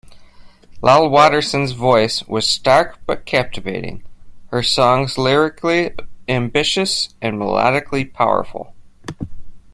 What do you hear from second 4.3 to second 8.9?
her songs lyrically ambitious and melodically powerful.